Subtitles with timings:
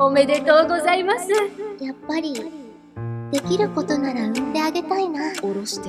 [0.00, 1.28] おめでとうございます。
[1.82, 2.32] やっぱり、
[3.32, 5.34] できることなら産んであげたいな。
[5.34, 5.88] 下ろして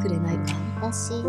[0.00, 0.52] くれないか？
[0.80, 1.20] 私、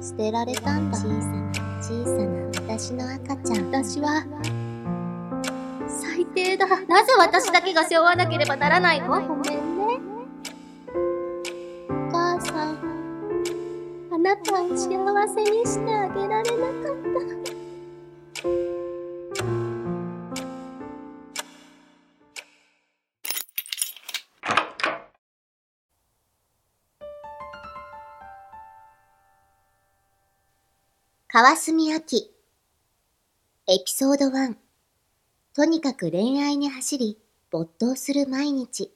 [0.00, 0.96] 捨てられたんだ。
[0.96, 1.52] 小さな、
[1.82, 3.66] 小さな私の赤ちゃん。
[3.70, 4.24] 私は、
[5.86, 6.66] 最低だ。
[6.66, 9.08] なぜ私だけが背負わなければならないの？
[9.08, 10.00] ごめんね。
[11.90, 12.78] お母さん、
[14.12, 16.35] あなたを幸せにしてあげら
[31.38, 31.96] 川澄明。
[31.96, 32.00] エ
[33.84, 34.54] ピソード1
[35.54, 37.18] とにかく恋愛に走り
[37.50, 38.90] 没頭する毎日。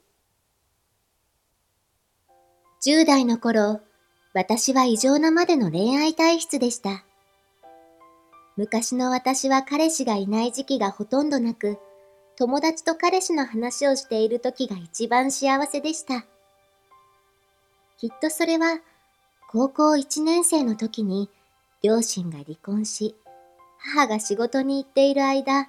[2.82, 3.82] 10代の頃
[4.32, 7.04] 私は異常なまでの恋愛体質でした。
[8.56, 11.76] 昔の私は彼氏がいない時期がほとんどなく
[12.36, 16.24] 友達と彼氏の話をしている時が一番幸せでした。
[17.98, 18.80] きっとそれは
[19.50, 21.28] 高校1年生の時に
[21.82, 23.16] 両親が離婚し、
[23.78, 25.68] 母が仕事に行っている間、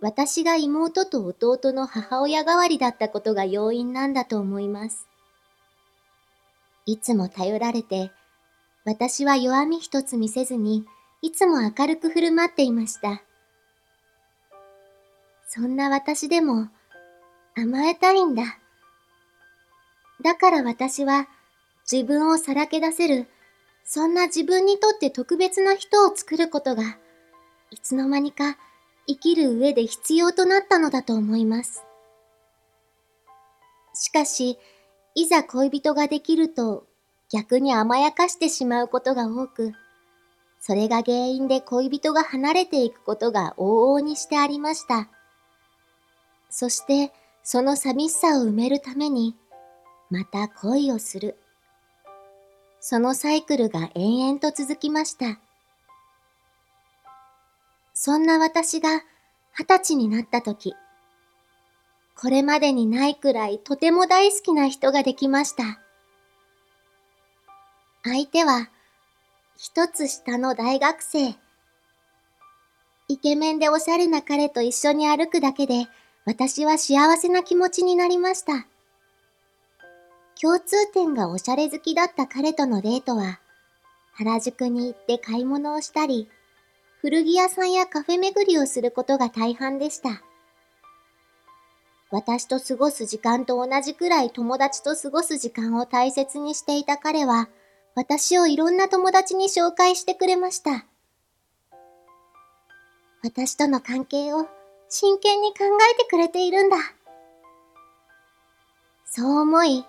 [0.00, 5.08] 私が妹と弟の母親代わりだったことが要因なんだと思います。
[6.86, 8.10] いつも頼られて、
[8.84, 10.86] 私は弱み一つ見せずに、
[11.20, 13.22] いつも明るく振る舞っていました。
[15.48, 16.68] そんな私でも、
[17.56, 18.58] 甘えたいんだ。
[20.22, 21.28] だから私は、
[21.90, 23.26] 自分をさらけ出せる、
[23.90, 26.98] そんな自分にとって特別な人を作ることが、
[27.70, 28.58] いつの間にか
[29.06, 31.82] 生きる上で必要となったのだと思います。
[33.94, 34.58] しかし、
[35.14, 36.84] いざ恋人ができると
[37.30, 39.72] 逆に甘やかしてしまうことが多く、
[40.60, 45.08] それが原因で恋人が離れていくことが往々にしてありました。
[46.50, 47.10] そして、
[47.42, 49.34] その寂しさを埋めるために、
[50.10, 51.38] また恋をする。
[52.90, 55.38] そのサイクルが延々と続きました。
[57.92, 59.02] そんな私が
[59.52, 60.74] 二十歳になった時、
[62.16, 65.78] これまでにないくらいとても大好きな人ができました。
[68.04, 68.70] 相手は
[69.58, 71.34] 一つ下の大学生。
[73.08, 75.88] イケメンでおしゃれな彼と一緒に歩くだけで
[76.24, 78.66] 私は幸せな気持ちになりました。
[80.40, 83.40] 共通点がおしゃれ好きだった彼とのデートは、
[84.12, 86.28] 原宿に行って買い物をしたり、
[87.00, 90.22] 古着屋さんやカフェ巡りをすることが大半でした。
[92.10, 97.48] 私と過ごす時間と同じくらい友達と過ごす時間を大切にしていた彼は、
[97.96, 100.86] 私をいろんな友達に紹介してくれました。
[103.24, 104.46] 私との関係を
[104.88, 106.76] 真剣に考えてくれているんだ。
[109.04, 109.84] そう思い、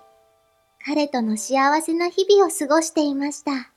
[0.82, 3.70] 彼との幸せな日々を過ごしていました。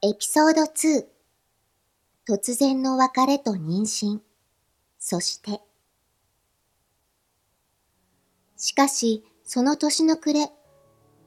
[0.00, 1.04] エピソード2
[2.26, 4.20] 突然の別れと妊娠。
[4.98, 5.60] そして。
[8.56, 10.50] しかし、その年の暮れ、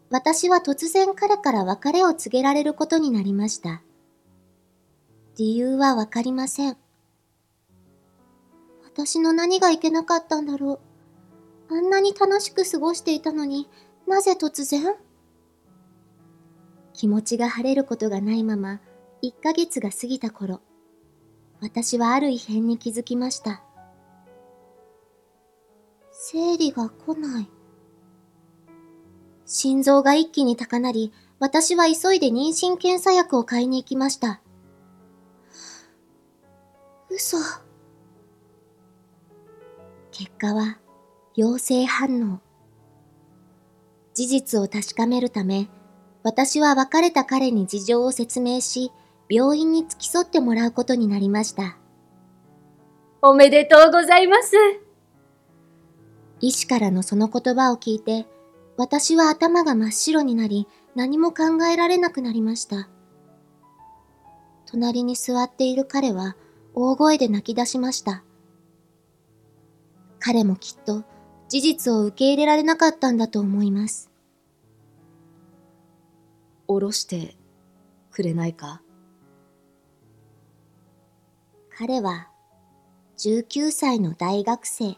[0.10, 3.84] 私は突然彼から別れを告げられることになりました。
[5.38, 6.78] 理由はわかりません。
[8.84, 10.95] 私の何がいけなかったんだろう。
[11.70, 13.68] あんなに楽しく過ごしていたのに
[14.08, 14.96] なぜ突然？
[16.94, 18.80] 気持ちが晴れることがないまま、
[19.22, 20.62] 1ヶ月が過ぎた頃、
[21.60, 23.64] 私はある異変に気づきました。
[26.12, 27.50] 生理が来ない。
[29.46, 34.42] 心臓が一気に高鳴り、私は急いで妊娠検査薬を買いに行きました。
[37.10, 37.38] 嘘。
[40.12, 40.80] 結果は、
[41.38, 42.40] 陽性反応。
[44.14, 45.68] 事実を確かめるため、
[46.24, 48.94] 私は別れた彼に事情を説明し、
[49.30, 51.78] 病院に付き添ってもらうことになりました。
[53.22, 54.56] おめでとうございます。
[56.40, 58.28] 医師からのその言葉を聞いて、
[58.78, 62.88] 私は頭が真っ白になり、何も考えられなくなりました。
[64.66, 66.38] 隣に座っている彼は、
[66.74, 68.24] 大声で泣き出しました。
[70.20, 71.04] 彼もきっと、
[71.56, 74.12] 事実を受け入れられなかったんだと思います。
[76.68, 77.38] 下ろして
[78.12, 78.82] くれないか？
[81.78, 82.28] 彼は
[83.18, 84.98] 19歳の大学生。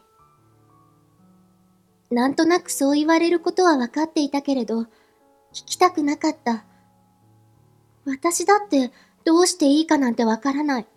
[2.10, 4.88] なんとなくそう言われることは分かっていたけれど、聞
[5.54, 6.66] きたくなかった。
[8.04, 8.92] 私だって
[9.26, 10.88] どうしていいかなんてわからない。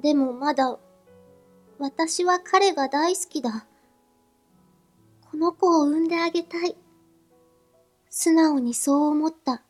[0.00, 0.78] でもまだ、
[1.78, 3.66] 私は彼が大好きだ。
[5.42, 6.76] の子を産んであげたい。
[8.08, 9.62] 素直にそう思った。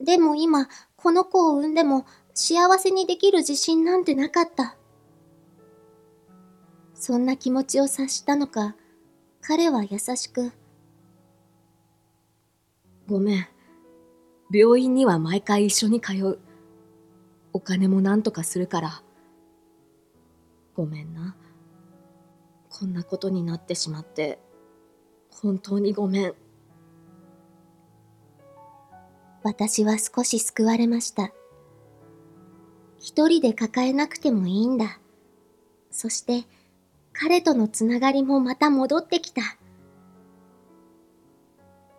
[0.00, 4.76] でも今、この子を産んでも幸せにできる自信なんてなかった。
[6.94, 8.74] そんな気持ちを察したのか、
[9.42, 10.52] 彼は優しく。
[13.06, 13.46] ごめん。
[14.50, 16.38] 病院には毎回一緒に通う。
[17.52, 19.02] お金もなんとかするから。
[20.74, 21.36] ごめんな。
[22.76, 24.40] こんなことになってしまって、
[25.30, 26.34] 本当にごめん。
[29.44, 31.32] 私は少し救われました。
[32.98, 34.98] 一人で抱えなくてもいいんだ。
[35.92, 36.48] そして、
[37.12, 39.42] 彼とのつながりもまた戻ってきた。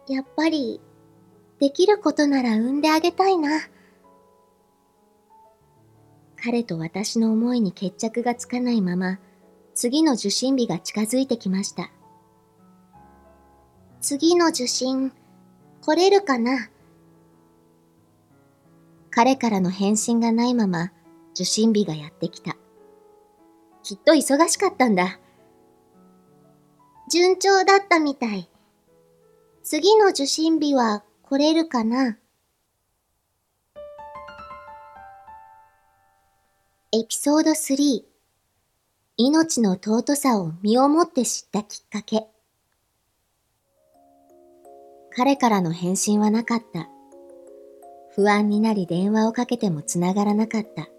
[0.09, 0.81] やっぱり、
[1.59, 3.61] できることなら産んであげたいな。
[6.35, 9.19] 彼と私の思いに決着がつかないまま、
[9.75, 11.91] 次の受診日が近づいてきました。
[14.01, 15.11] 次の受診、
[15.81, 16.69] 来れるかな？
[19.11, 20.93] 彼からの返信がないまま
[21.33, 22.55] 受診日がやってきた。
[23.83, 25.19] きっと忙しかったんだ。
[27.11, 28.49] 順調だったみたい。
[29.61, 32.17] 次の受診日は来れるかな？
[36.93, 38.03] エピソード3
[39.17, 42.27] 命の尊さを身をもって知ったきっかけ
[45.15, 46.89] 彼からの返信はなかった。
[48.13, 50.89] 不安になり電話をかけても繋がらなかった。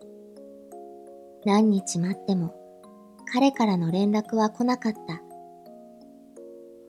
[1.45, 2.55] 何日待っても
[3.31, 5.21] 彼からの連絡は来なかった。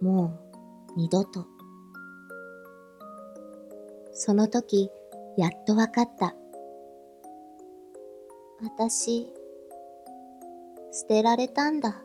[0.01, 0.39] も
[0.95, 1.45] う二度と。
[4.13, 4.89] その時、
[5.35, 6.33] やっとわかった。
[8.61, 9.27] 私、
[10.91, 12.03] 捨てられたんだ。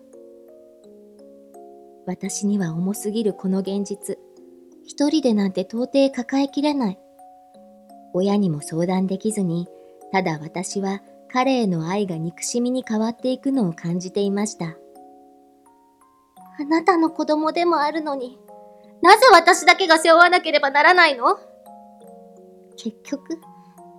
[2.06, 4.18] 私には重すぎるこの現実。
[4.84, 6.98] 一人でなんて到底抱えきれない。
[8.12, 9.68] 親にも相談できずに、
[10.10, 11.00] ただ私は
[11.32, 14.76] 彼への愛が憎しみに変わっていくのを感じていました。
[16.60, 18.38] あなたの子供でもあるのに、
[19.00, 21.38] なぜ私だけが背負わなければならないの？
[22.76, 23.38] 結局、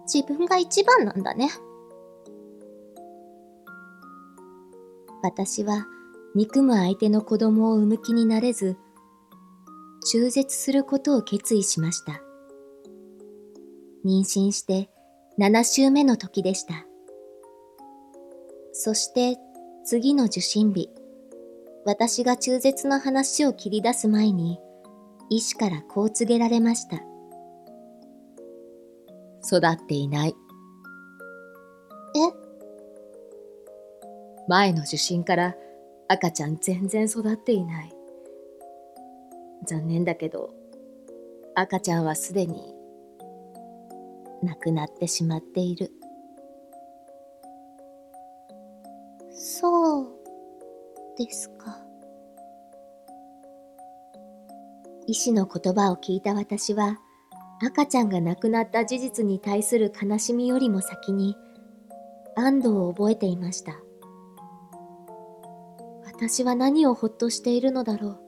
[0.06, 1.50] 自分が一番なんだね。
[5.24, 5.88] 私は
[6.36, 8.76] 憎む相手の子供を産む気になれず、
[10.12, 12.22] 中絶することを決意しました。
[14.06, 14.90] 妊娠して
[15.40, 16.86] 7週目の時でした。
[18.74, 19.38] そして
[19.86, 20.90] 次の受診日、
[21.86, 24.60] 私が中絶の話を切り出す前に、
[25.30, 26.98] 医師からこう告げられました。
[29.46, 30.36] 育っていない。
[32.18, 32.43] え？
[34.48, 35.56] 前の受診から
[36.08, 37.94] 赤ちゃん全然育っていない。
[39.66, 40.54] 残念だけど、
[41.56, 42.74] 赤ちゃんはすでに
[44.44, 45.92] 亡くなってしまっている。
[49.32, 50.08] そう
[51.18, 51.78] ですか。
[55.08, 57.00] 医師の言葉を聞いた私は、
[57.62, 61.36] 赤ちゃんが亡くなった事実に対する悲しみよりも先に、
[62.36, 63.76] 安堵を覚えていました。
[66.14, 68.20] 私は何をほっとしているのだろう。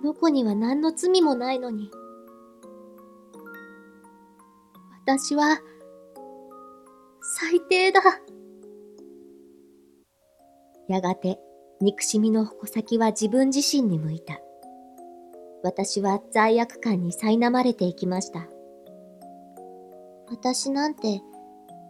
[0.00, 1.90] この子には何の罪もないのに。
[5.04, 5.58] 私は、
[7.20, 8.00] 最低だ。
[10.88, 11.40] やがて、
[11.80, 14.40] 憎しみの矛先は自分自身に向いた。
[15.64, 18.46] 私は罪悪感に苛まれていきました。
[20.28, 21.20] 私なんて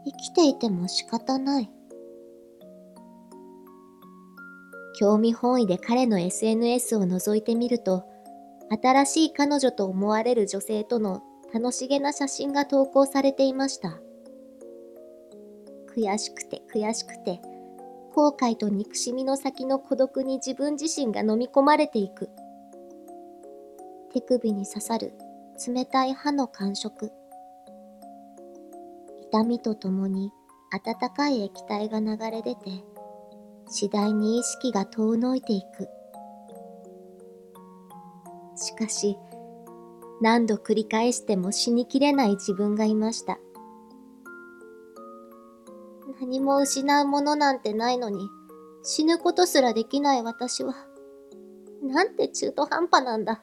[0.05, 1.71] 生きていても仕方ない。
[5.03, 8.05] 興味本位で彼の SNS を覗いてみると、
[8.81, 13.99] 新しい彼女と思われる女性との楽しげな写真が投稿されていました。
[15.93, 17.41] 悔しくて悔しくて、
[18.15, 22.29] 後悔と憎しみの先の孤独に自分自身が飲み込まれていく。
[24.13, 25.15] 手首に刺さる
[25.67, 27.11] 冷たい歯の感触。
[29.21, 30.31] 痛みとともに
[30.71, 32.85] 温かい液体が流れ出て、
[33.73, 35.89] 次第に意識が遠のいていく。
[38.55, 39.17] しかし、
[40.21, 43.39] 何度繰り返しても死にきれない自分がいました。
[46.21, 48.29] 何も失うものなんてないのに、
[48.83, 50.75] 死ぬことすらできない私は、
[51.83, 53.43] なんて中途半端なんだ。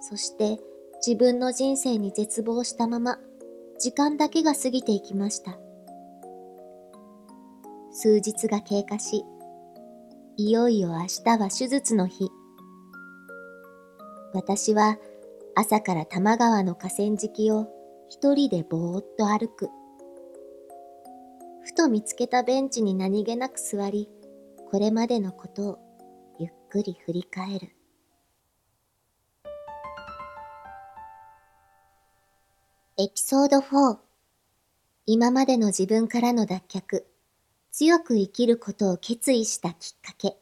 [0.00, 0.60] そして、
[1.04, 3.18] 自分の人生に絶望したまま、
[3.80, 5.58] 時間だけが過ぎていきました。
[7.96, 9.24] 数日が経過し、
[10.36, 12.28] いよいよ明日は手術の日。
[14.32, 14.98] 私は
[15.54, 17.68] 朝から多摩川の河川敷を
[18.08, 19.68] 一人でぼーっと歩く。
[21.62, 24.08] ふと見つけたベンチに何気なく座り、
[24.72, 25.78] これまでのことを
[26.40, 27.68] ゆっくり振り返る。
[32.98, 33.98] エピソード4
[35.06, 37.13] 今までの自分からの脱却
[37.76, 40.36] 強く生きることを決意したきっかけ。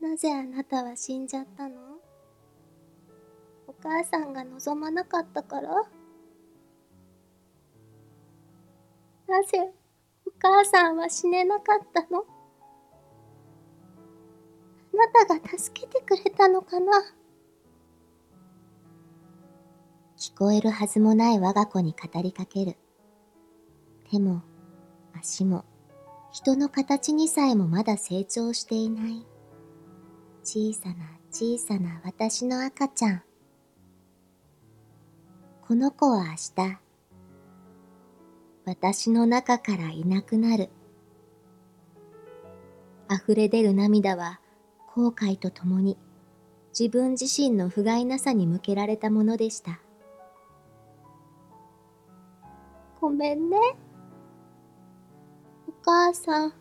[0.00, 1.76] なぜあなたは死んじゃったの？
[3.68, 5.70] お母さんが望まなかったから？
[9.28, 9.72] なぜ
[10.26, 12.24] お母さんは死ねなかったの？
[14.92, 16.92] あなたが助けてくれたのかな？
[20.18, 22.76] 聞こえるはずもない我が子に語りかける。
[24.10, 24.42] 手も
[25.18, 25.64] 足も
[26.32, 29.26] 人の形にさえもまだ成長していない。
[30.44, 30.94] 小さな
[31.30, 33.22] 小さな私の赤ちゃん。
[35.66, 36.78] この子は明日
[38.64, 40.70] 私の中からいなくなる。
[43.10, 44.40] 溢れ出る涙は
[44.94, 45.96] 後悔とともに
[46.78, 49.80] 自分自身の不甲斐なさに向けられたものでした。
[53.00, 53.56] ごめんね。
[55.86, 56.52] 母さん、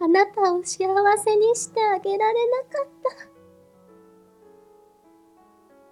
[0.00, 2.88] あなたを幸せにしてあげられなかっ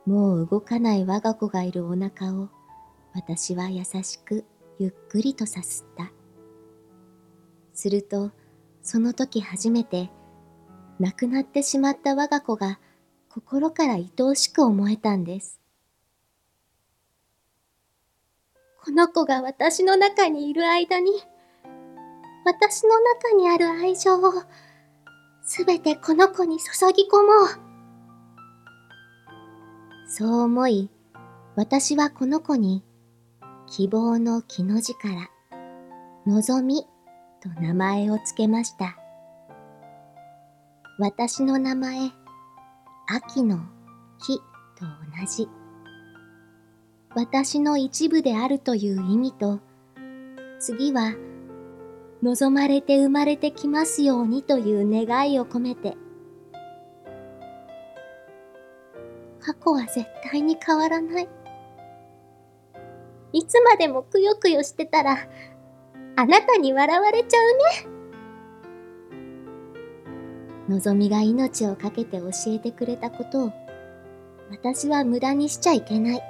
[0.05, 0.11] た。
[0.11, 2.49] もう動かない我が子がいるお腹を
[3.14, 4.45] 私は優しく
[4.81, 6.11] ゆっくりとさすった。
[7.73, 8.33] すると、
[8.83, 10.11] その時初めて
[10.99, 12.81] 亡くなってしまった我が子が
[13.29, 15.61] 心から愛おしく思えたんです。
[18.83, 21.12] この子が私の中にいる間に、
[22.44, 24.32] 私の中にある愛情を
[25.42, 27.70] すべてこの子に注ぎ込もう。
[30.09, 30.90] そう思い、
[31.56, 32.85] 私はこの子に
[33.68, 35.30] 希望の木の字から
[36.26, 36.87] 望み
[37.40, 38.97] と名前をつけました。
[40.99, 42.11] 私の名前、
[43.09, 43.61] 秋の
[44.18, 45.49] 木と同じ。
[47.14, 49.61] 私の一部であるという意味と、
[50.61, 51.14] 次は
[52.23, 55.97] 望まれて生まれてきますようにという願いを込めて、
[59.41, 61.29] 過去は絶対に変わらない。
[63.33, 65.17] いつまでもくよくよしてたら、
[66.17, 68.00] あなたに笑われちゃうね。
[70.69, 73.53] のぞみが命を懸けて教えてくれたことを、
[74.50, 76.23] 私は無駄にしちゃいけない。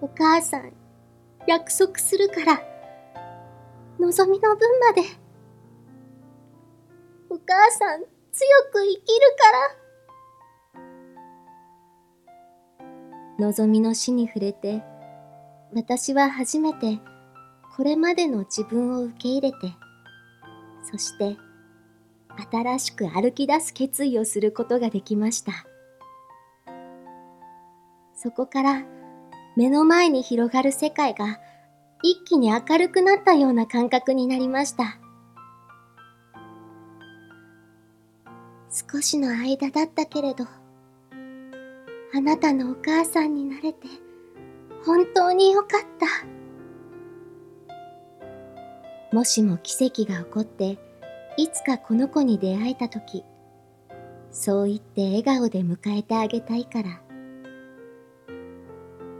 [0.00, 0.72] お母さん、
[1.48, 2.71] 約束するから。
[4.02, 5.02] のぞみの分まで。
[7.30, 9.04] お母さん、強く生きる
[9.38, 9.52] か
[13.38, 13.46] ら。
[13.46, 14.82] のぞみの死に触れて、
[15.72, 16.98] 私は初めて
[17.76, 19.58] これまでの自分を受け入れて、
[20.82, 21.36] そして
[22.50, 25.52] 新しく歩き出す決意をすることができました。
[28.16, 28.82] そこから
[29.54, 31.38] 目の前に広がる世界が
[32.02, 34.98] 一気に明るくなったような感覚になりました。
[38.70, 40.44] 少しの間だったけれど、
[42.14, 43.86] あなたのお母さんになれて
[44.84, 46.06] 本当によかった。
[49.14, 50.78] もしも奇跡が起こって、
[51.36, 53.24] いつかこの子に出会えたとき、
[54.30, 57.00] そう言って笑顔で迎えてあげたいから、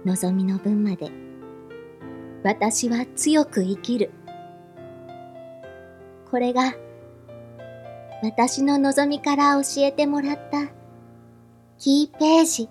[0.05, 1.13] 望みの分まで
[2.43, 4.11] 私は強く生きる。
[6.31, 6.75] これが
[8.23, 10.69] 私の望みから教えてもらった
[11.79, 12.69] キーページ。